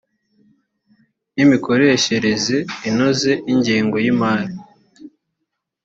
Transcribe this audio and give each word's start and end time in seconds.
n 1.33 1.35
imikoreshereze 1.45 2.57
inoze 2.89 3.31
y 3.47 3.49
ingengo 3.55 3.95
y 4.05 4.07
imari 4.13 4.53